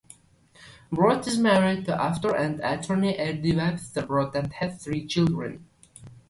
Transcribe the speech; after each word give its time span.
Brott 0.91 1.27
is 1.27 1.37
married 1.37 1.85
to 1.85 2.03
author 2.03 2.35
and 2.35 2.59
attorney 2.61 3.13
Ardyth 3.17 3.55
Webster 3.55 4.03
Brott 4.03 4.35
and 4.35 4.51
has 4.53 4.83
three 4.83 5.05
children. 5.05 5.67